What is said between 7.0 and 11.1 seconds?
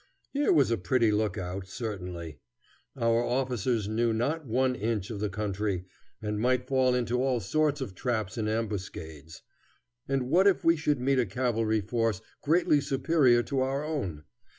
all sorts of traps and ambuscades; and what if we should